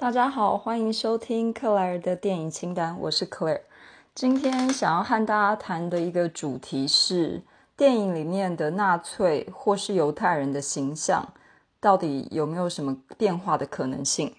[0.00, 3.60] 大家好，欢迎收听克莱尔的电影清单，我是 Claire。
[4.14, 7.42] 今天想要和大家谈的一个主题是
[7.76, 11.34] 电影里面的纳粹或是犹太人的形象，
[11.80, 14.34] 到底有没有什么变化的可能性？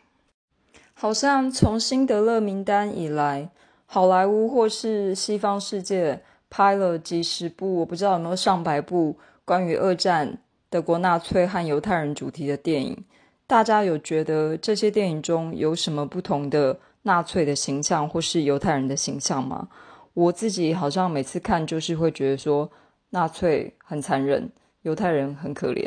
[0.95, 3.51] 好像从辛德勒名单以来，
[3.85, 9.15] 好莱坞或是西方世界拍了几十部，我不知道有没有上百部
[9.45, 10.39] 关于二战
[10.71, 13.05] 德国纳粹和犹太人主题的电影。
[13.51, 19.67] 大家有觉得这些电影中有什么不同的纳粹的形象，或是犹太人的形象吗？
[20.13, 22.71] 我自己好像每次看就是会觉得说，
[23.09, 24.49] 纳粹很残忍，
[24.83, 25.85] 犹太人很可怜；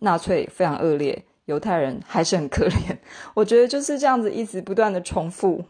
[0.00, 2.98] 纳粹非常恶劣，犹太人还是很可怜。
[3.32, 5.64] 我觉得就是这样子一直不断的重复。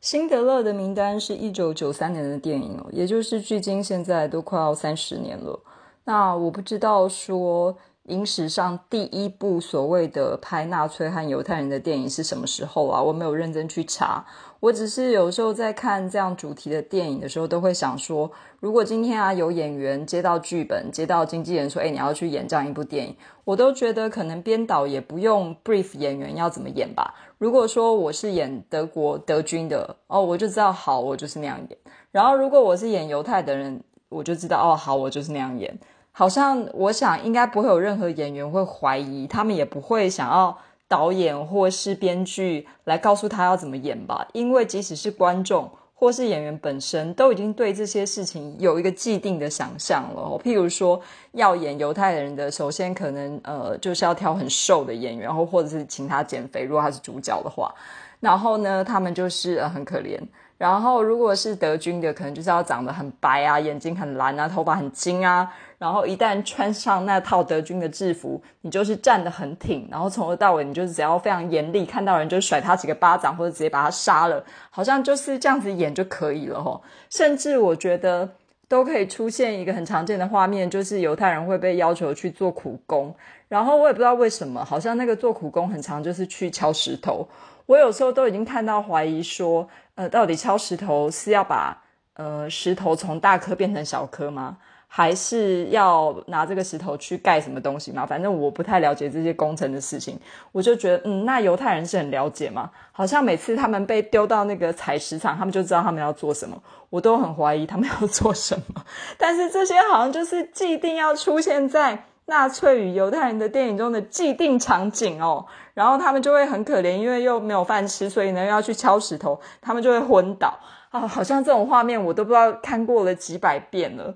[0.00, 5.62] 辛德勒的名单是一九九三年的电影，也就是距今现在都快要三十年了。
[6.02, 7.78] 那我不知道说。
[8.08, 13.02] 影史上第一部所谓的拍纳粹和犹太人的电影是什么时候啊？
[13.02, 14.24] 我没有认真去查，
[14.60, 27.14] 我只是有时候在看这样主题的电影的时候，都会想说，如果今天啊有演员接到剧本，接到经纪人说，哎，你要去演这样一部电影，我都觉得可能编导也不用 brief 演员要怎么演吧。
[27.38, 31.78] 如果说我是演德国德军的，哦，我就知道好，我就是那样演。
[32.10, 35.78] 然后如果我是演犹太的人，我就知道哦，好，我就是那样演。
[36.18, 44.26] 好像我想应该不会有任何演员会怀疑，他们也不会想要导演或是编剧来告诉他要怎么演吧？
[44.32, 50.36] 因为即使是观众或是演员本身，都已经对这些事情有一个既定的想象了。
[50.42, 51.00] 譬如说，
[51.34, 57.72] 要演犹太人的，首先可能呃就是要挑很瘦的演员，然后或者是请他减肥，如果他是主角的话。
[58.18, 60.18] 然后呢，他们就是很可怜。
[60.58, 65.50] 然后如果是德军的，可能就是要长得很白啊，眼睛很蓝啊，头发很金啊。
[65.78, 76.82] 然后一旦穿上那套德军的制服，你就是站得很挺，然后从头到尾你就是只要非常严厉，看到人就甩他几个巴掌，或者直接把他杀了，好像就是这样子演就可以了吼。
[77.08, 78.28] 甚至我觉得
[78.66, 83.14] 都可以出现一个很常见的画面，就是犹太人会被要求去做苦工，
[83.46, 87.28] 然后我也不知道为什么，好像那个做苦工很常就是去敲石头。
[87.66, 89.68] 我有时候都已经看到怀疑说，
[89.98, 91.76] 呃，到底敲石头是要把
[92.14, 94.56] 呃石头从大颗变成小颗吗？
[94.86, 98.06] 还是要拿这个石头去盖什么东西吗？
[98.06, 100.16] 反正我不太了解这些工程的事情，
[100.52, 102.70] 我就觉得，嗯，那犹太人是很了解吗？
[102.92, 106.56] 好像每次他们被丢到那个采石场，他们就知道他们要做什么。
[106.90, 108.82] 我都很怀疑他们 要做什么。
[109.18, 115.44] 但是这些好像就是既定要出现在纳粹与犹太人的电影中的既定场景哦。
[115.74, 120.58] 然后他们就会很可怜，因为又没有饭吃，所以呢又要去敲石头，他们就会昏倒
[120.90, 121.06] 啊！
[121.06, 124.14] 好像这种画面我都不知道看过了几百遍了。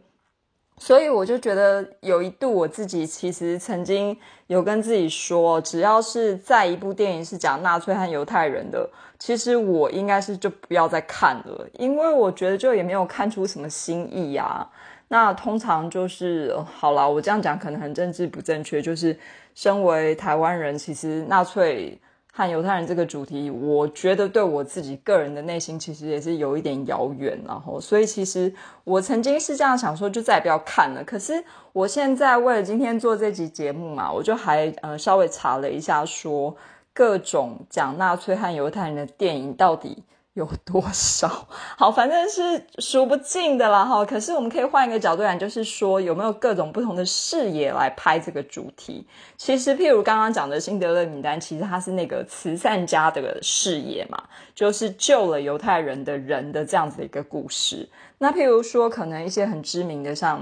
[0.79, 4.19] 所以我就觉得有一度我自己其实曾经
[4.49, 14.67] 有跟自己说，只要是在一部电影是讲纳粹和犹太人的，其实我应该是就不要再看了，因为我觉得就也没有看出什么新意呀。
[15.13, 19.15] 那通常就是好了，我这样讲可能很政治不正确，就是
[19.55, 22.01] 身为台湾人，其实纳粹。
[22.35, 28.51] 和犹太人这个主题，我觉得对我自己个人的内心其实也是有一点遥远，然后，所以其实
[28.85, 31.05] 我曾经是这样想说，就再也不要看了。
[31.05, 31.45] 可是
[31.75, 36.57] 我现在为了今天做这集节目嘛，我就还呃稍微查了一下，说
[36.95, 40.03] 各种讲纳粹和犹太人的电影到底。
[40.35, 41.47] 有多少？
[41.77, 44.05] 好，反正是数不尽的啦哈。
[44.05, 49.07] 可是我们可以换一个角度讲，就是说有没有各种不同的视野来拍这个主题？
[49.37, 54.23] 其实，譬如刚刚讲的辛德勒名单，其实它是那个慈善家的视野嘛，
[54.55, 57.89] 就是救了犹太人的人的这样子的一个故事。
[58.19, 60.41] 那譬如说，可能一些很知名的，像。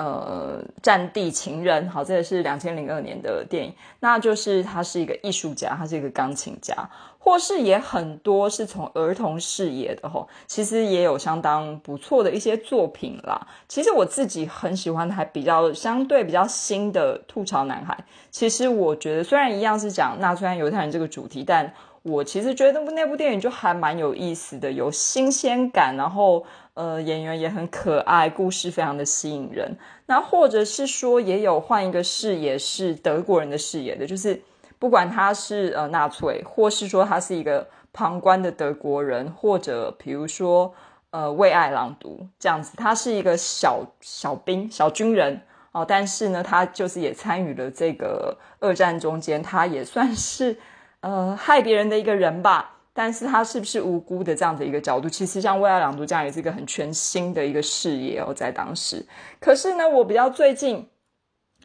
[0.00, 13.46] 呃，战地情人，好，这也是两千零二年的电影，那就是他是一个艺术家，他是一个钢琴家，或是也很多是从儿童视野的吼，其实也有相当不错的一些作品啦。
[13.68, 17.94] 其实我自己很喜欢，还比较相对比较新的《吐槽男孩》。
[18.30, 26.44] 其实我觉得，虽然一样是讲纳粹和犹太人这个主题，但我其实觉得那部电影就还蛮有意思的，有新鲜感，然后。
[26.74, 29.76] 呃，演员也很可爱，故事非常的吸引人。
[30.06, 34.40] 那或者是说，也有换一个视野，是德国人的视野的，就是
[34.78, 40.72] 不管他是呃纳粹，或是说他是一个旁观的德国人，或者比如说
[41.10, 45.40] 呃为爱朗读这样子，他是一个小小兵、小军人
[45.72, 50.56] 哦，但是呢，他就是也参与了这个二战中间，他也算是
[51.00, 52.74] 呃害别人的一个人吧。
[52.94, 59.06] 但是他是不是无辜的这样的一个角度，其实像《未来朗读》这样也是一个很全新的一个视野哦，在当时。
[59.38, 60.84] 可是呢，我比较最近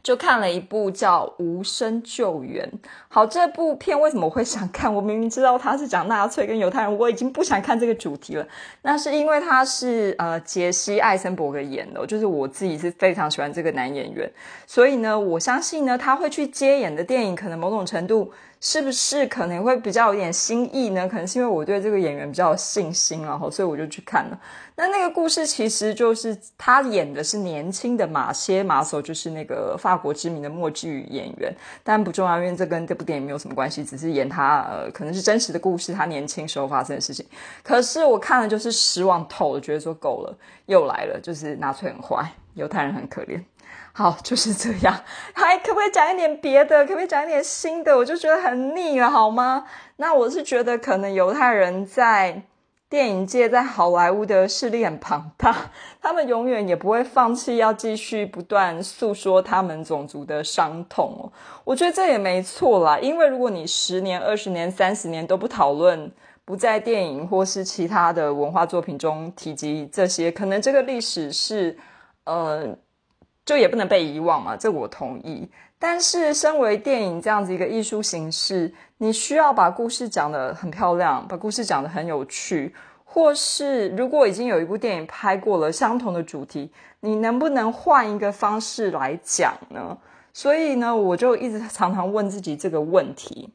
[0.03, 2.69] 就看了一部叫《无声救援》。
[3.07, 4.94] 好，这部片为什么会想看？
[4.94, 8.45] 我明明知道它是讲纳粹跟犹太人，我已经不想看这个主题了。
[8.81, 14.29] 那是因为他是呃杰西·艾森伯格演的，就是我自己是非常喜欢这个男演员，
[14.67, 18.31] 所以呢，我相信呢他会去接演的电影，可能某种程度。
[18.65, 21.05] 是不是可能会比较有点新意呢？
[21.05, 24.39] 可能是因为我对这个演员比较有信心，然后所以我就去看了。
[24.75, 31.53] 那那个故事其实就是他演的是年轻的马歇马索，就是那个法国知名的默剧演员，
[31.83, 37.25] 但不重要，因为这跟这部电影没有什么关系，只是演他呃可能是真实的故事，他年轻时候发生的事情。
[37.63, 40.35] 可是我看了就是失望透了，觉得说够了，
[40.65, 43.39] 又来了，就是纳粹很坏，犹太人很可怜。
[43.95, 45.01] 好，就是这样。
[45.33, 46.83] 还 可不可以讲一点别的？
[46.83, 47.95] 可不可以讲一点新的？
[47.95, 49.65] 我就觉得很腻了，好吗？
[49.97, 52.41] 那我是觉得，可能犹太人在
[52.93, 61.33] 电影界、在好莱坞的势力很庞大， 他们永远也不会放弃，要继续不断诉说他们种族的伤痛哦。
[61.63, 66.11] 我觉得这也没错啦，因为如果你十年、二十年、三十年都不讨论，
[66.45, 71.75] 不在电影或是其他的文化作品中提及这些，可能这个历史是
[72.25, 72.77] 呃。
[73.45, 75.49] 就也不能被遗忘嘛，这我同意。
[75.79, 82.73] 但是，身为电影这样子一个艺术形式，你需要把故事讲得很漂亮，把故事讲得很有趣，
[83.03, 89.97] 或是如果已经有一部电影拍过了相同的主题，你能不能换一个方式来讲呢？
[90.31, 93.53] 所以呢，我就一直常常问自己这个问题。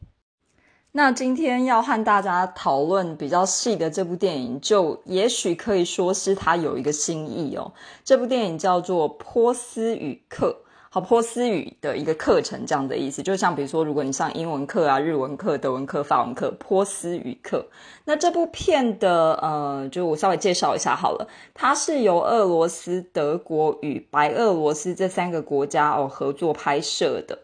[0.92, 7.72] 那今天要和大家讨论比较细的这部电影，就也许可以说是它有一个新意哦。
[8.02, 17.66] 这部电影叫做《波斯语课》，好，波斯语的一个课程这样的意思，就像比如说，如果你上英文课啊、日文课、德文课、法文课，波斯语课。
[18.06, 27.38] 那这部片的呃，就我稍微介绍一下好了，它是由俄罗斯、德国与白俄罗斯这三个国家哦合作拍摄的。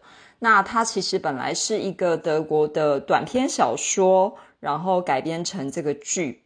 [0.45, 6.44] 那它其实本来是一个德国的短篇小说，然后改编成这个剧。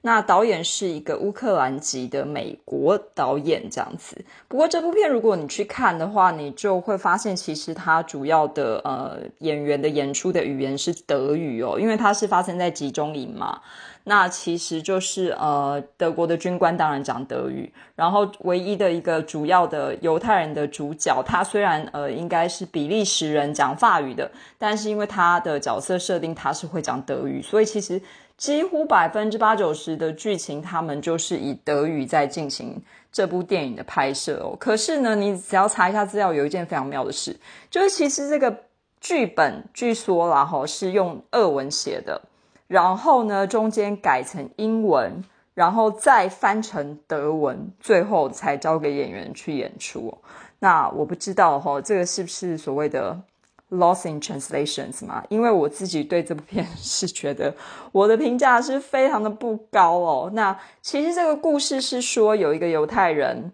[0.00, 4.16] 那导演是一个乌克兰籍的美国导演，这样子。
[4.46, 13.60] 不过这部片如果你去看的话，你就会发现，其实它主要的呃演员的演出的语言是德语哦，因为它是发生在集中营嘛。
[14.04, 28.00] 那其实就是呃，德国的军官当然讲德语，然后唯一的一个主要的犹太人的主角，他虽然呃应该是比利时人讲法语的，但是因为他的角色设定他是会讲德语，所以其实
[28.38, 32.80] 几乎百分之八九十的剧情他们就是以德语在进行
[33.12, 34.56] 这部电影的拍摄哦。
[34.58, 37.36] 可是呢，你只要查一下资料，有一件非常妙的事，
[37.68, 38.56] 就是其实这个
[39.00, 42.22] 剧本据说啦哈是用俄文写的。
[42.68, 45.24] 然后呢，中间改成英文，
[45.54, 50.16] 然后再翻成德文，最后才交给演员去演出。
[50.60, 53.18] 那我不知道哈，这个是不是所谓的
[53.70, 55.22] loss in translations 嘛？
[55.28, 57.54] 因为我自己对这部片 是觉得
[57.92, 60.30] 我的评价是非常的不高哦。
[60.34, 63.52] 那其实这个故事是说，有一个犹太人，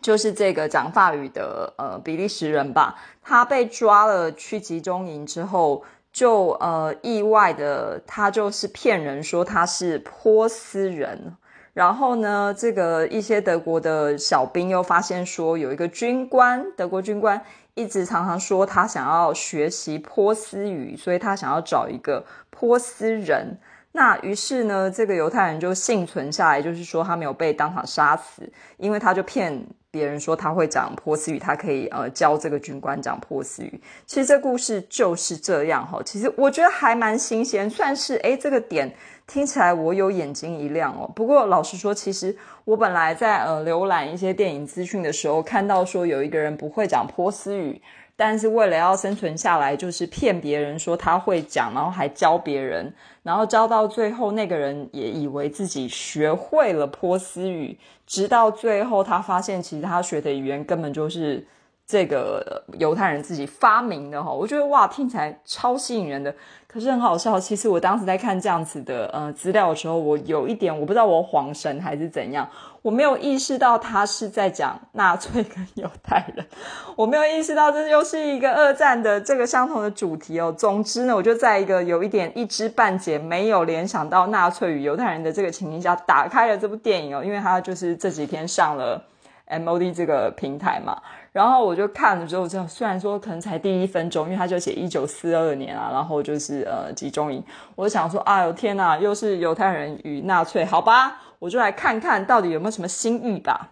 [0.00, 5.84] 就是这个讲法语的呃比利时人吧，他被抓了去集中营之后。
[6.10, 11.36] 就呃意外的，他就是骗人说他是波斯人，
[11.74, 17.40] 然后呢，这个一些德国的小兵又发现说有一个军官，德国军官
[17.78, 23.56] 一直常常说他想要学习波斯语，所以他想要找一个波斯人。
[23.92, 29.66] 那于是呢，这个犹太人就幸存下来，就是说他没有被当场杀死，因为他就骗。
[29.98, 33.80] 别人说他会讲波斯语，他可以呃教这个军官讲波斯语。
[34.06, 36.00] 其实这故事就是这样哈。
[36.04, 38.94] 其实我觉得还蛮新鲜，算是诶这个点
[39.26, 41.10] 听起来我有眼睛一亮哦。
[41.16, 47.82] 不过老实说，其实我本来在呃浏览一些电影资讯的时候，看到说有一个人不会讲波斯语。
[48.20, 61.46] 但是为了要生存下来，就是骗别人说他会讲，然后还教别人，然后教到最后，那个人也以为自己学会了波斯语，直到最后他发现，其实他学的语言根本就是。
[61.88, 66.32] 这个犹太人自己发明的哈，我觉得哇，听起来超吸引人的。
[66.66, 72.46] 可是很好笑，其实我当时在看这样子的呃资料的时候，我有一点我不知道我恍神还是怎样，
[72.82, 76.44] 我没有意识到他是在讲纳粹跟犹太人，
[76.94, 80.52] 我没有意识到这又是一个二战的这个相同的主题哦。
[80.52, 89.02] 总之呢，我就在一个有一点一知半解，没有联想到纳粹与犹太人的这个情形下，打开了这部电影哦，因为它就是这几天上了
[89.50, 91.00] MOD 这个平台嘛。
[91.32, 97.42] 然后我就看了之后，这虽然说可能才第一分钟，因为他就写一九四二年啊，然后就是呃集中营，
[97.76, 103.70] 我就想说，哎呦天哪，又是犹太人与纳粹，好吧，我就来看看到底有没有什么新意吧。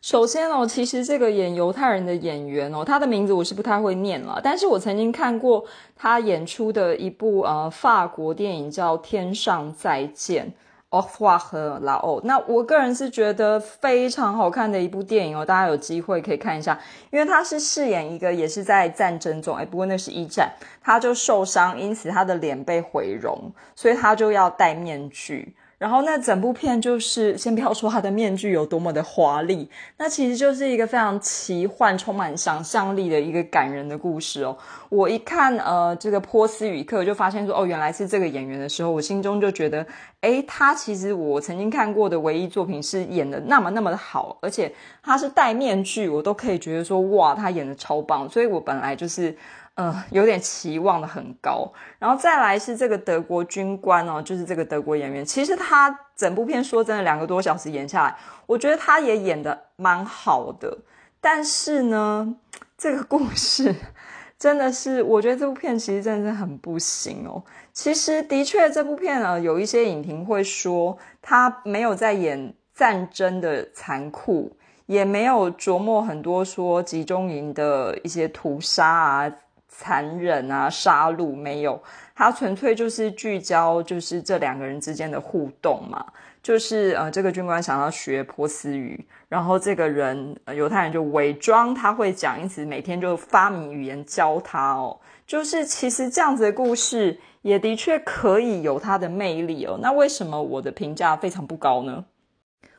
[0.00, 5.64] 首先哦，其实这个演犹太人的演员哦，他的名字我是不太会念了，但是我曾经看过
[5.96, 10.46] 他演出的一部呃法国电影叫《天上再见》
[10.94, 12.20] （Au revoir） 和拉欧。
[12.22, 16.78] 那我个人是觉得非常好看的一部电影哦，大家有机会可以看一下，
[17.10, 23.36] 因为他是饰演一个也是在战争中，哎，不过那是一战，他就受伤，因此他的脸被毁容，
[23.74, 25.56] 所以他就要戴面具。
[25.76, 34.56] 然后那整部片就是先不要说他的面具有多么的华丽，那其实就是一个非常奇幻、充满想象力的一个感人的故事哦。
[34.88, 39.84] 我一看呃这个波斯语课，就发现说哦原来是这个演员的时候，我心中就觉得，
[40.20, 49.36] 诶，他其实我曾经看过的唯一作品是演的那么那么的好，而且他是戴面具，我都可以觉得说哇，他演的超棒，所以我本来就是。
[49.74, 55.24] 呃，有点期望的很高，然后再来是这个德国军官哦，就是这个德国演员。
[55.24, 58.16] 其实他整部片说真的，两个多小时演下来，
[58.46, 60.78] 我觉得他也演的蛮好的。
[61.20, 62.36] 但是呢，
[62.78, 63.74] 这个故事
[64.38, 67.42] 真的是，我觉得这部片其实真的是很不行哦。
[67.72, 79.32] 其实的确，这部片呢，有一些影评会说，他没有在演战争的残酷，也没有琢磨很多说集中营的一些屠杀啊。
[79.76, 81.82] 残忍啊，杀戮没有，
[82.14, 86.04] 它纯粹就是聚焦，就是这两个人之间的互动嘛。
[86.42, 95.00] 就是呃，这个军官想要学波斯语，然后这个人犹太人就伪装他会讲，因此每天就发明语言教他哦。
[95.26, 99.78] 就是其实这样子的故事也的确可以有它的魅力哦。
[99.80, 102.04] 那为什么我的评价非常不高呢？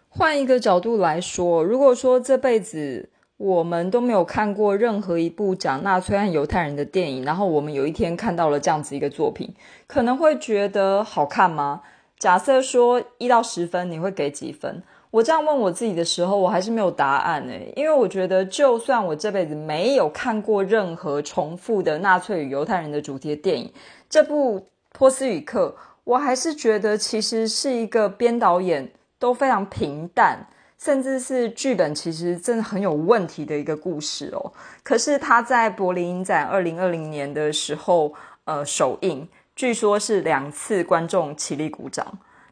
[0.10, 3.10] 换一个角度来说，如果说这辈子。
[3.38, 9.54] 我们都没有看过任何一部讲纳粹和犹太人的电影，然后我们有一天看到了这样子一个作品，
[9.88, 11.82] 可能会觉得好看吗？
[12.18, 14.82] 假设说一到十分，你会给几分？
[15.12, 23.72] 我这样问我自己的时候，我还是没有答案诶，因为我觉得，就算我这辈子没有看过任何重复的纳粹与犹太人的主题的电影，
[24.10, 24.60] 这部
[24.98, 25.76] 《波斯语课》，
[26.06, 30.48] 我还是觉得其实是一个编导演都非常平淡。
[30.78, 34.52] 甚至是剧本其实真的很有问题的一个故事哦。
[34.84, 38.14] 可是他在柏林影展二零二零年的时候，
[38.44, 42.06] 呃，首映，据说是两次观众起立鼓掌。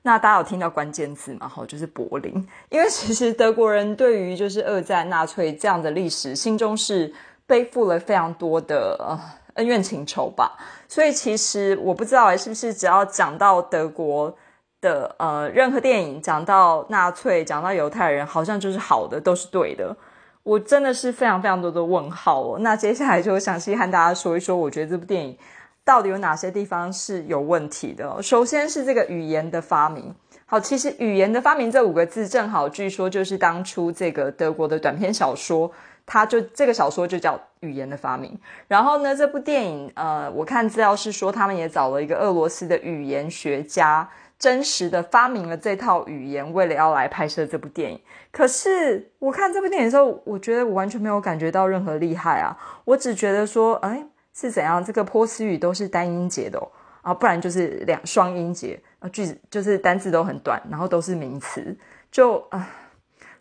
[0.03, 1.48] 那大家有听到关键字吗？
[1.48, 2.34] 哈，就是柏林。
[2.70, 7.13] 因为其实德国人对于就是二战纳粹这样的历史，心中是
[7.46, 9.20] 背负了非常多的呃
[9.56, 10.58] 恩怨情仇吧。
[10.88, 14.36] 所以其实我不知道是不是只要讲到德国。
[14.83, 19.95] 的呃，任何电影讲到纳粹、讲到犹太人，好像就是好的，都是对的。
[20.43, 22.57] 我真的是非常非常多的问号哦。
[22.59, 25.37] 那接下来就详细和大家说一说，我觉得这部电影
[25.85, 28.21] 到底有哪些地方是有问题的。
[28.21, 30.13] 首先是这个语言的发明。
[30.45, 35.71] 好，其实语言的发明这五个字，正好据说就是当初这个德国的短篇小说，
[36.05, 38.37] 它就这个小说就叫语言的发明。
[38.67, 44.07] 然后呢，这部电影呃，我看资料是说，他们也找了一个俄罗斯的语言学家。
[44.39, 47.99] 真实的发明了这套语言，为了要来拍摄这部电影。
[48.29, 52.57] 可是我看这部电影的时候，我觉得我完全没有感觉到任何厉害啊！
[52.83, 54.83] 我只觉得说，哎，是怎样？
[54.83, 56.67] 这个波斯语都是单音节的哦
[57.03, 61.77] 啊，不然就是两双音节啊，句子就是单字都很短，然后都是名词。
[62.11, 62.67] 就啊，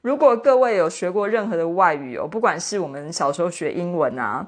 [0.03, 4.47] 如果各位有学过任何的外语哦，不管是我们小时候学英文啊，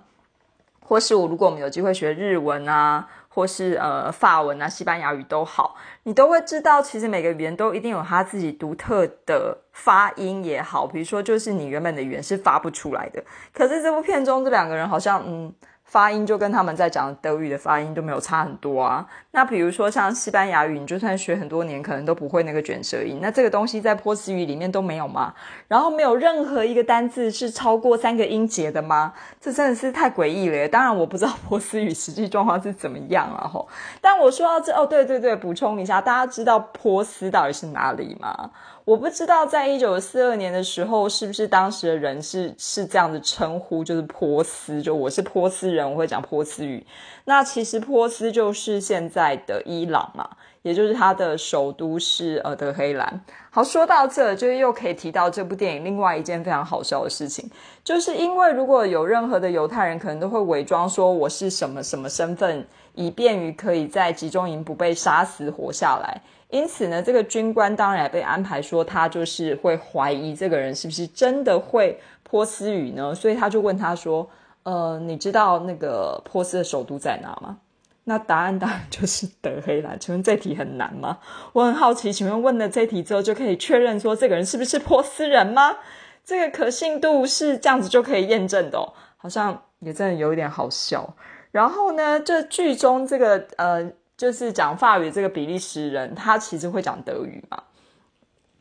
[0.80, 3.08] 或是我如果我们有机会学日文啊。
[3.34, 5.74] 或是呃法文啊、西班牙语都好，
[6.04, 10.86] 你都会知道，其实每个语言都一定有它自己独特的发音也好。
[10.86, 13.22] 比如说，就是你原本的语言是发不出来的，
[13.52, 15.52] 可是这部片中这两个人好像嗯。
[15.84, 19.06] 发音就跟他们在讲德语的发音都没有差很多啊。
[19.30, 23.18] 那比如说像西班牙语，你就算学很多年，可能都不会那个卷舌音。
[23.20, 25.34] 那这个东西在波斯语里面都没有吗？
[25.68, 29.12] 然后没有任何一个单字是超过三个音节的吗？
[29.40, 30.68] 这真的是太诡异了。
[30.68, 33.68] 当然我不知道波斯语实际状况是怎么样了吼。
[34.00, 38.50] 但我说到这哦，对对对，补充一下，大家知道波斯到底是哪里吗？
[38.84, 46.86] 我不知道，在一九四二年的时候，是不是当时的人是是这样子称呼，就是波斯，就我是波斯人，我会讲波斯语。
[47.24, 50.28] 那其实波斯就是现在的伊朗嘛，
[50.60, 53.24] 也就是它的首都是呃德黑兰。
[53.48, 57.50] 好，说到这，就又可以提到这部电影另外一件非常好笑的事情，
[57.82, 66.20] 就是因为如果有任何的犹太人，可能都会伪装说我是什么什么身份，以便于可以在集中营不被杀死活下来。
[66.54, 73.12] 因此呢，这个军官当然也被安排说，他就是会怀疑这个人是不是真的会波斯语呢？
[73.12, 74.30] 所以他就问他说
[74.62, 77.58] ：“呃，你知道那个波斯的首都在哪吗？”
[78.06, 79.98] 那答案当然就是德黑兰。
[79.98, 81.18] 请问这题很难吗？
[81.52, 85.78] 我很好奇，请问问了这题之后就可以确认说这个人是不是波斯人吗？
[86.24, 91.16] 这个可信度是这样子就可以验证的哦，好像也真的有一点好笑。
[91.50, 97.62] 然后呢，这剧中这个呃，就是讲法语这个比利时人，他其实会讲德语嘛。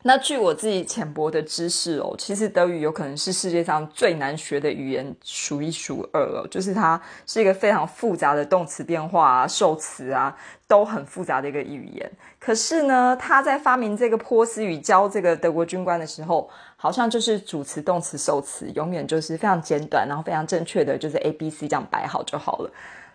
[0.06, 6.46] 那据我自己浅薄的知识哦，其实德语有可能是世界上最难学的语言，数一数二哦。
[6.50, 10.36] 就是它是一个非常复杂的动词变化啊、受词啊，
[10.68, 12.12] 都很复杂的一个语言。
[12.38, 22.70] 可是呢，他在发明这个波斯语教这个德国军官的时候，好像就是主词、动词、受词，永远就是非常简短，然后非常正确的，就是 A、B、C 这样摆好就好了。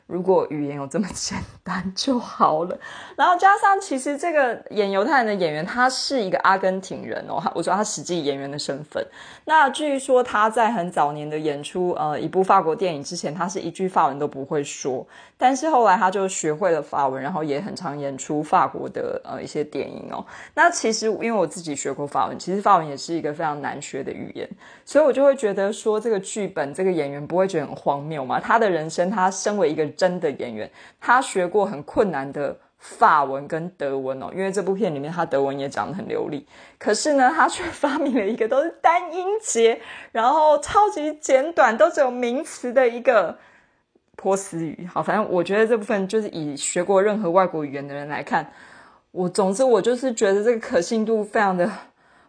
[0.10, 2.76] 如果语言有这么简单就好了，
[3.16, 9.06] 然后加上其实这个演犹太人的演员他是一个阿根廷人哦，我说他实际演员的身份。
[9.46, 15.06] 那据说他在很早年的演出呃一部法国电影之前，他是一句法文都不会说，
[15.38, 20.26] 但是后来他就学会了法文，然后也很常演出法国的呃一些电影哦。
[20.56, 24.50] 那其实因为我自己学过法文，其实法文也是一个非常难学的语言，
[24.86, 28.40] 所以我就会觉得说这个剧本这个演员不会觉得很荒谬吗？
[28.40, 29.88] 他的人生他身为一个。
[30.00, 36.48] 真的演员，他学过很困难的法文跟德文哦，因为这部片里面他德文也讲得很流利。
[36.78, 39.82] 可是呢，他却发明了一个都是单音节，
[40.14, 43.38] 然后超级简短，都只有名词的一个
[44.16, 44.88] 波斯语。
[44.94, 48.50] 好，反正我觉得这部分就是以学过任何外国语言的人来看，
[49.12, 51.70] 我总之我就是觉得这个可信度非常的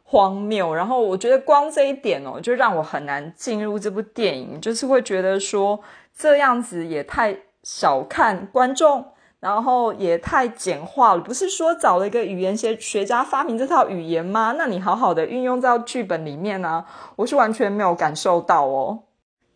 [0.03, 0.75] 荒谬。
[0.75, 5.81] 然后我觉得光这一点哦，就让我很难进入这部电影，就是会觉得说
[6.13, 7.37] 这样子也太。
[7.73, 9.05] 小看观众，
[9.39, 11.21] 然后也太简化了。
[11.21, 14.57] 不是说找了一个语言学学家发明这套语言吗？
[14.59, 16.85] 那你好好的运用到剧本里面呢？
[17.15, 19.05] 我是完全没有感受到哦。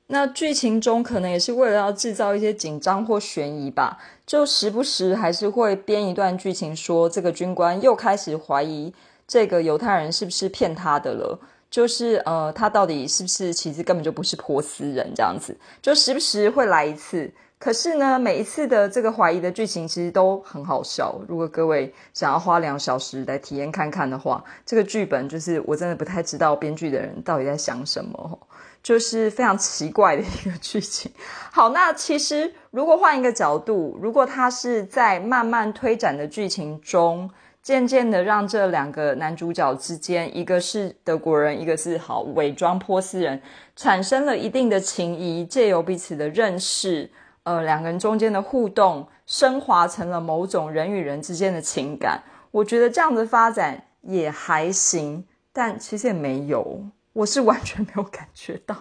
[0.06, 8.94] 那剧情中可能也是为了要制造一些紧张或悬疑吧，就时不时还是会编一段剧情，说这个军官又开始怀疑
[9.26, 17.32] 这个犹太人是不是骗他的了，就是呃，他到底是不是其实根本就不是波斯人这样子，就时不时会来一次。
[17.64, 21.18] 可是呢，每一次的这个怀疑的剧情其实都很好笑。
[21.26, 28.38] 如果各位想要花两小时来体验看看的话，这个剧本就是我真的不太知道编剧的人到底在想什么，
[28.84, 31.10] 就是非常奇怪的一个剧情。
[31.50, 37.30] 好，那其实如果换一个角度，如果他是在慢慢推展的剧情中，
[37.62, 43.40] 渐渐的让这两个男主角之间，一个是德国人，一个是好伪装波斯人，
[43.74, 47.10] 产生了一定的情谊，借由彼此的认识。
[47.44, 58.74] 呃，两个人中间的互动升华成了某种人与人之间的情感，我觉得这样的发展也还行，但其实也没有，我是完全没有感觉到，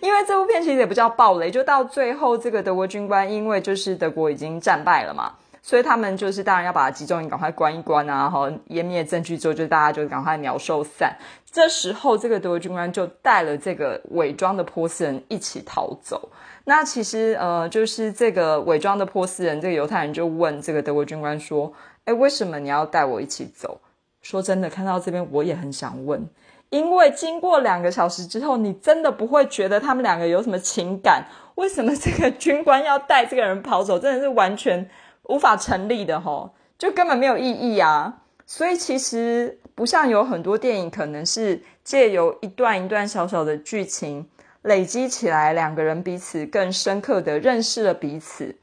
[0.00, 11.16] 因为这部片其实也不叫暴雷，就到最后这个德国军官，因为就是德国已经战败了嘛，所以他们就是当然要把集中营赶快关一关啊，然后，湮灭证据之后，就大家就赶快鸟兽散。
[11.50, 16.28] 这时候这个德国军官就带了这个伪装的波斯人一起逃走。
[16.68, 21.72] 那其实呃，就是这个伪装的波斯人，这个犹太人就问这个德国军官说
[22.04, 23.80] ：“哎，为什么你要带我一起走？”
[24.20, 26.28] 说真的，看到这边我也很想问，
[26.68, 31.24] 因为经过两个小时之后，你真的不会觉得他们两个有什么情感？
[31.54, 33.98] 为什么这个军官要带这个人跑走？
[33.98, 34.86] 真的是完全
[35.22, 38.18] 无法成立的吼，就根本没有意义啊！
[38.44, 44.28] 所以其实不像有很多电影，可能是借由一段一段小小的剧情。
[44.62, 48.56] 累积起来，两个人彼此更深刻的认识了彼此，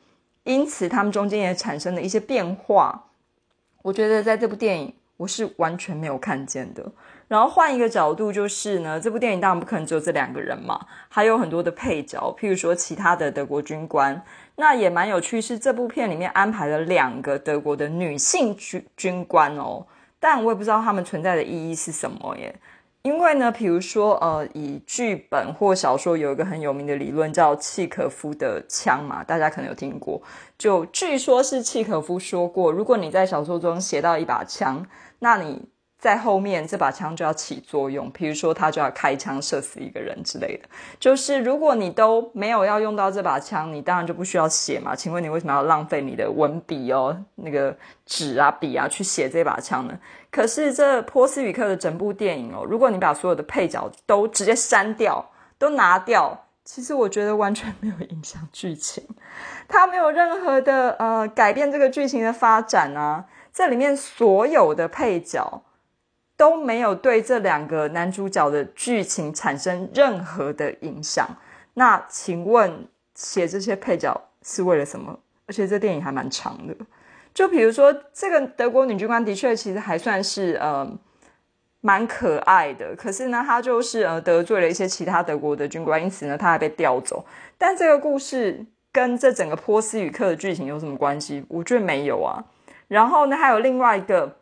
[0.43, 3.05] 因此他们中间也产生了一些变化。
[3.81, 6.91] 我觉得在这部电影，我是完全没有看见的。
[7.27, 10.79] 然后换一个角度，就是呢，这部电影当然不可能只有这两个人嘛，
[11.09, 14.21] 还有很多的配角，譬如说其他的德国军官。
[14.57, 19.85] 那也蛮有趣，是这部片里面安排了两个德国的女性军军官哦，
[20.19, 22.55] 但我也不知道他们存在的意义是什么耶。
[23.05, 30.19] 因为呢，比如说，呃，以剧本或小说有一个很有名的理论叫契可夫的枪嘛，大家可能有听过。
[30.57, 34.83] 就据说是契可夫说过，如果你在小说中写到一把枪，
[35.19, 35.69] 那你。
[36.05, 40.69] 在后面这把枪就要起作用，比如说他就要开枪射死一个人之类的。
[40.99, 44.95] 就是如果你都没有要用到这把枪，你当然就不需要写嘛。
[44.95, 49.97] 请问你为什么要浪费你的文笔哦，那个纸啊笔啊去写这把枪呢？
[50.29, 59.03] 可是这波斯语课的整部电影哦，如果你把所有的配角都直接删掉，都拿掉，其实我觉得完全没有影响剧情，
[59.67, 63.25] 它没有任何的呃改变这个剧情的发展啊。
[63.51, 65.63] 这里面所有的配角。
[66.37, 71.25] 都没有对这两个男主角的剧情产生任何的影响。
[71.75, 75.17] 那请问写这些配角是为了什么？
[75.45, 76.75] 而且这电影还蛮长的。
[77.33, 80.85] 就比如说，这个德国女军官的确其实还算是呃
[81.81, 82.95] 蛮可爱的。
[82.95, 87.25] 可是呢，她就是呃得罪了一些其他德国的军官，因此呢，她还被调走。
[87.57, 91.45] 但这个故事跟这整个波斯语课的剧情有什么关系？
[91.47, 92.43] 我觉得没有啊。
[92.87, 94.37] 然后呢，还有另外一个。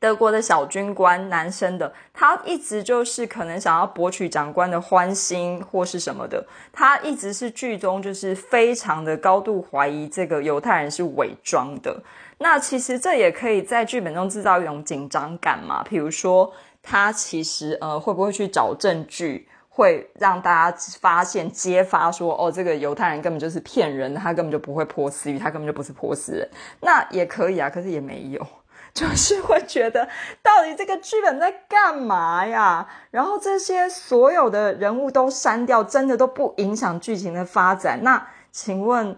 [0.00, 12.02] 德国的小军官，男生的，他一直就是可能想要博取长官的欢心或是什么的，他一直是剧中就是非常的高度怀疑这个犹太人是伪装的。
[12.38, 15.84] 那其实这也可以在剧本中制造一种紧张感嘛？
[15.84, 16.50] 比如说
[16.82, 26.48] 他其实呃会不会去找证据，会让大家发现揭发说哦这个犹太人根本就是骗人，他根本就不会泼斯语，他根本就不是泼斯人。
[26.80, 28.46] 那也可以啊，可是也没有。
[28.94, 30.08] 就是会觉得，
[30.42, 32.86] 到底这个剧本在干嘛呀？
[33.12, 38.00] 然后这些所有的人物都删掉，真的都不影响剧情的发展。
[38.02, 39.16] 那请问，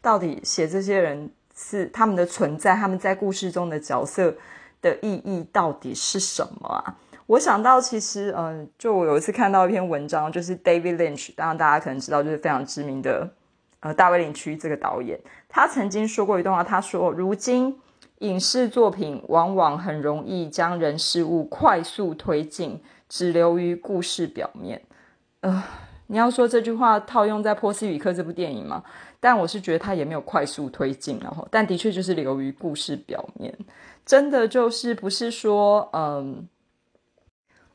[0.00, 4.34] 到底写这些人是他们的存在，他们在故事中的角色
[4.82, 6.96] 的意义到底是什么啊？
[7.26, 13.30] 我想到，其实，嗯，就我有一次看到一篇文章，就是 David Lynch，当然大家可能知道，就是非常知名的，
[13.80, 17.78] 呃，大卫林区这个导演，他曾经说过一段话，他说，如今。
[18.22, 24.80] 影视作品往往很容易将人事物快速推进，只留于故事表面。
[25.40, 25.62] 呃，
[26.06, 28.82] 你要说这句话套用在《波斯语课》这部电影吗？
[29.20, 33.56] 但我是觉得它也没有快速推进，然后，但的确就是留于故事表面。
[34.06, 36.48] 真的就是不是说，嗯。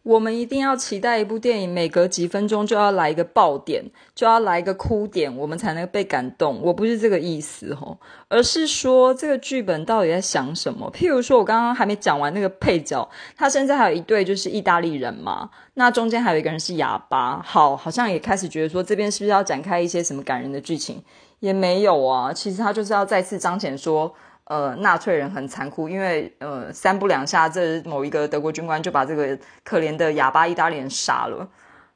[0.08, 3.84] 我们一定要期待一部电影，每隔几分钟就要来一个爆点，
[4.16, 6.62] 就要来一个哭点，我们才能被感动。
[6.64, 7.98] 我不是这个意思吼，
[8.30, 10.90] 而是说这个剧本到底在想什么？
[10.94, 17.42] 譬如说，我刚刚还没讲完那个配角，他现在还有一对就是意大利人嘛，那中间还有一个人是哑巴。
[17.46, 21.04] 好，好像也开始觉得说这边是不是要展开一些什么感人的剧情？
[21.42, 24.14] 也没有啊，其实他就是要再次彰显说。
[24.50, 31.46] 呃，纳粹人很残酷，因为呃，三不两下，这某一个德国军官就把这个可怜的哑巴意大利人杀了，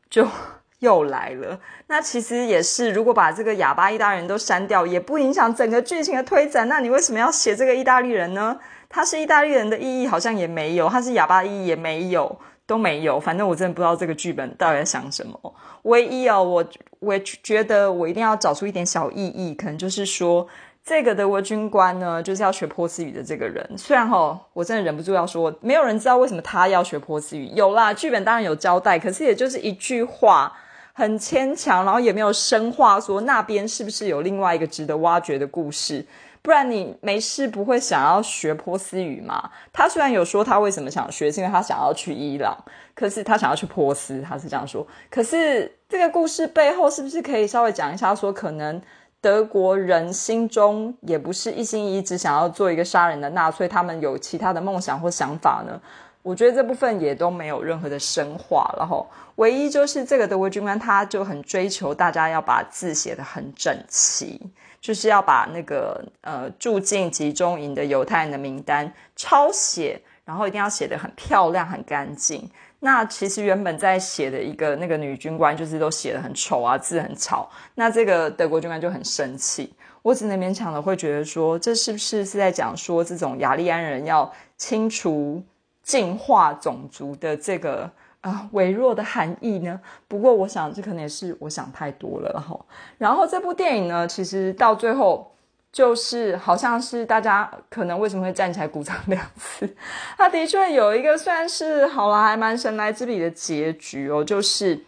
[0.09, 0.27] 就
[0.79, 1.57] 又来了。
[1.87, 6.67] 那其实也是，如果把这个哑巴意大利人都删掉，也不影响整个剧情的推展。
[6.67, 8.59] 那你为什么要写这个意大利人呢？
[8.89, 13.17] 他是意大利人的意义好像也没有，他是哑巴意义也没有，都没有。
[13.17, 15.55] 反正我真的不知道这个剧本到底在想什么。
[15.83, 16.65] 唯一哦，我
[16.99, 20.45] 我觉得我一定要找出一点小意义，可能就是说。
[20.83, 23.63] 这个德国军官呢，就是要学波斯语的这个人。
[23.77, 27.45] 虽然哈，我真的忍不住要说，没有人知道为什么他要学波斯语。
[27.53, 30.51] 有啦，剧本当然有交代，可是也就是一句话，
[30.93, 36.03] 很牵强，然后也没有深化说那边是不是有另外一个值得挖掘的故事。
[36.41, 39.51] 不然你没事不会想要学波斯语嘛？
[39.71, 42.57] 他虽然有说他为什么想学，是因为他想要去伊朗，
[42.95, 44.85] 可是他想要去波斯，他是这样说。
[45.11, 48.81] 可是这个故事背后是不是可以稍微讲一下，说可能？
[49.21, 55.79] 德国人心中也不是一心一意只想要做一个杀人的纳粹，他们有其他的梦想或想法呢？
[56.23, 64.39] 我觉得这部分也都没有任何的深化，然后唯一就是这个德国军官他就很追求大家要把字写得很整齐，
[64.79, 72.49] 就是要把那个呃住进集中营的犹太人的名单抄写，然后一定要写得很漂亮、很干净。
[72.83, 77.47] 那其实原本在写的一个那个女军官，就是都写的很丑啊，字很吵。
[77.75, 79.71] 那这个德国军官就很生气。
[80.01, 85.43] 我只能勉强的会觉得说，这是不是是在讲说这种雅利安人要清除、
[85.83, 87.87] 净化种族的这个
[88.21, 89.79] 啊微弱的含义呢？
[90.07, 92.59] 不过我想这可能也是我想太多了哈。
[92.97, 95.27] 然后这部电影呢，其实到最后。
[95.71, 99.73] 就是好像是大家可能为什么会站起来鼓掌两次？
[100.17, 104.83] 他的确有一个算是好了，还蛮神来之笔的结局哦，就是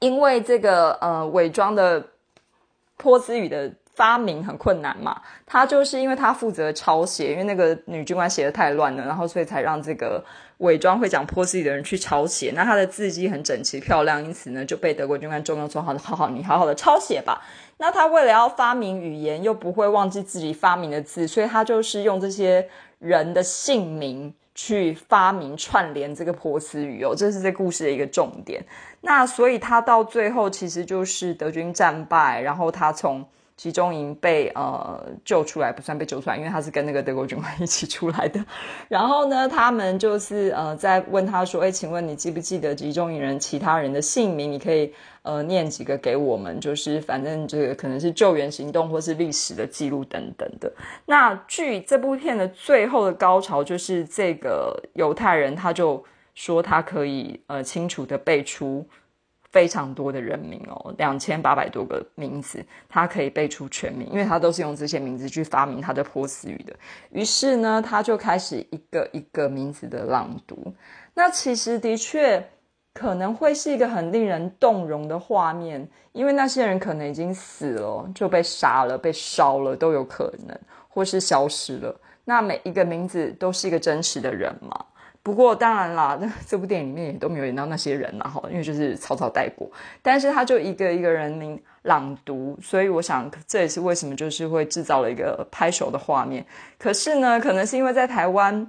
[0.00, 2.08] 因为这个呃伪装的
[2.98, 10.22] 波斯语的发明很困难嘛，他就是因为他负责抄写，因为那个女军官写的太乱了，然后所以才让这个
[10.58, 17.42] 伪装会讲波斯语的人去抄写，那他的字迹很整齐漂亮，因此呢就被德国军官重用说好，好好你好好的抄写吧。
[17.78, 22.66] 那他为了要发明语言，又不会忘记自己发明的字，所以他就是用这些
[22.98, 28.64] 人的姓名去发明串联这个波斯语哦，这是这故事的一个重点。
[29.02, 33.26] 那所以他到最后其实就是德军战败，然后他从。
[33.56, 38.44] 集中营被呃救出来不算被救出来，因为他是跟那个德国军官一起出来的。
[38.86, 44.52] 然后呢，他们就是呃在问他说：“哎，请问你记不记得集中营人其他人的姓名？
[44.52, 44.92] 你可以
[45.22, 50.70] 呃念几个给我们，就是反正这个可能是救援行动或是历史的记录等等的。”
[51.06, 58.86] 那据这部片的最后的高潮，就是这个犹太人他就说他可以呃清楚的背出。
[59.56, 66.76] 非常多的人名哦，两千八百多个名字，他可以背出全名，因为他都是用这些名字去发明他的波斯语的。
[67.10, 70.74] 于是呢，他就开始一个一个名字的朗读。
[71.14, 72.46] 那其实的确
[72.92, 80.54] 可能会是一个很令人动容的画面，因为那些人可能已经死了，就被杀了、被烧了都有可能，
[80.86, 81.98] 或是消失了。
[82.26, 84.84] 那每一个名字都是一个真实的人嘛？
[85.26, 89.68] 不过当然啦，这部电影里面也都没有演到那些人然，哈，因为就是草草带过。
[90.00, 96.46] 但是他就一个一个人名朗读，所以我想这也是为什么就是会制造了一个拍手的画面。
[96.78, 98.64] 可是呢，可能是因为在台湾，《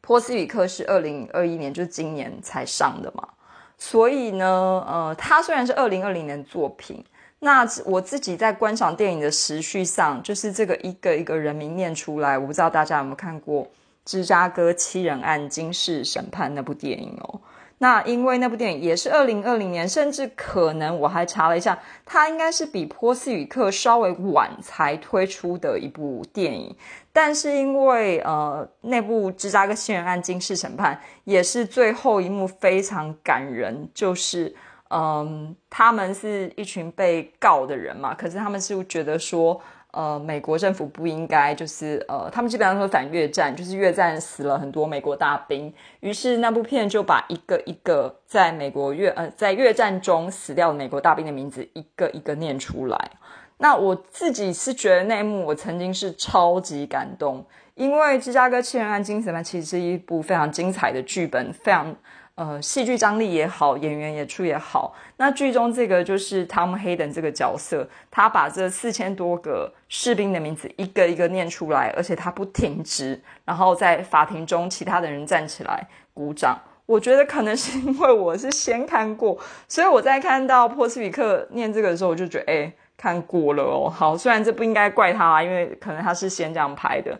[0.00, 3.28] 波斯语课》是二零二一年，就是今年才上的嘛，
[3.76, 4.46] 所以呢，
[4.88, 7.04] 呃，它虽然是二零二零年作品，
[7.40, 13.68] 那我自己在观赏电影的时序上，就是这个一个一个人名念出来，我不知道大家有没有看过。
[14.08, 17.38] 芝加哥七人案惊世审判那部电影哦，
[17.76, 26.74] 那因为那部电影也是二零二零年，甚至可能我还查了一下，它应该是比《波斯语课》稍微晚才推出的一部电影。
[27.12, 34.54] 但是因为呃，那部芝加哥七人案惊世审判也是最后一幕非常感人，就是
[34.88, 39.60] 嗯，他们是一群被告的人嘛，可是他们是觉得说。
[39.98, 53.10] 呃，美国政府不应该就是呃，他们基本上说反越战，就是越战死了很多美国大兵，于是那部片就把一个一个在美国越呃在越战中死掉美国大兵的名字一个一个念出来。
[53.56, 61.92] 那我自己是觉得那一幕我曾经是超级感动，因为芝加哥七人案惊悚案其实是一部非常精彩的剧本，非常。
[62.38, 64.94] 呃，戏剧张力也好，演员演出也好。
[65.16, 73.20] 那剧中这个就是 Tom Hayden 这个角色，他把这四千多个士兵的名字一个一个念出来，而且他不停止。
[73.44, 76.56] 然后在法庭中，其他的人站起来鼓掌。
[76.86, 83.90] 我觉得可能是因为我是先看过，所以我在看到波斯比克念这个的时候，我就觉得哎，看过了哦。
[83.90, 87.18] 好，虽然这不应该怪他，因为可能他是先这样拍的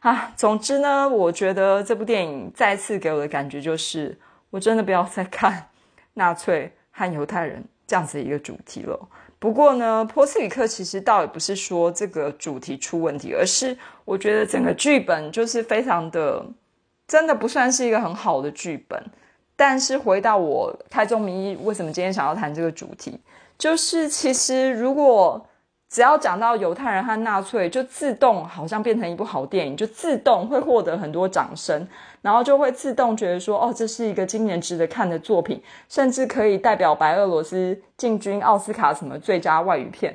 [0.00, 0.32] 啊。
[0.34, 4.18] 总之呢，我觉得这部电影再次给我的感觉就是。
[4.50, 5.68] 我真的不要再看
[6.14, 9.08] 纳粹和犹太人这样子一个主题了。
[9.38, 16.44] 不过呢，波斯里克其实倒也不是说这个主题出问题，而是我觉得整个剧本就是非常的，
[17.06, 19.02] 真的不算是一个很好的剧本。
[19.54, 23.20] 但是回到我开宗明义，为什么今天想要谈这个主题，
[23.58, 25.46] 就是其实如果。
[25.96, 31.88] 只要讲到犹太人和纳粹，就自动好像变成一部好电影，就自动会获得很多掌声，
[32.20, 40.14] 然后就会自动觉得说，哦，这是一个今年值得看的作品，甚至可以代表白俄罗斯进军奥斯卡什么最佳外语片。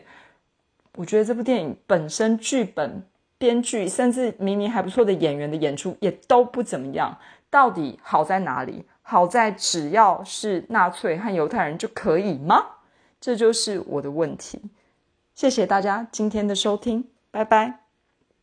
[0.97, 3.01] 我觉得这部电影本身剧本、
[3.39, 7.17] 编剧，甚至明明还不错的演员的演出也都不怎么样。
[7.49, 8.85] 到底好在哪里？
[9.01, 12.63] 好在只要是纳粹和犹太人就可以吗？
[13.19, 14.61] 这就是我的问题。
[15.41, 17.80] 谢谢大家今天的收听，拜拜。